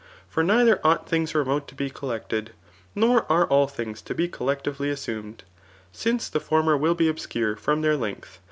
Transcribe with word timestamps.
For 0.27 0.41
neither 0.43 0.79
ought 0.83 1.07
things 1.07 1.35
remote 1.35 1.67
to 1.67 1.75
be 1.75 1.91
collected, 1.91 2.53
nor 2.95 3.31
are 3.31 3.45
all 3.45 3.67
things 3.67 4.01
to 4.01 4.15
be 4.15 4.27
collectively 4.27 4.89
assumed 4.89 5.43
i 5.45 5.59
since 5.91 6.27
the 6.27 6.39
former 6.39 6.75
will 6.75 6.95
be 6.95 7.07
obscure 7.07 7.55
from 7.55 7.83
their, 7.83 7.95
length 7.95 8.33
j 8.39 8.39